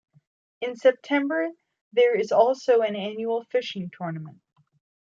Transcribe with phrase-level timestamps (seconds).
[0.61, 1.49] In September
[1.93, 4.41] there is also an annual fishing tournament.